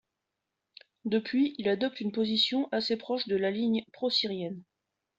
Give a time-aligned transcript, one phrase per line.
[1.05, 4.63] Depuis, il adopte une position assez proche de la ligne prosyrienne.